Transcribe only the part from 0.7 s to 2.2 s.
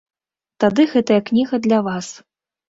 гэтая кніга для вас.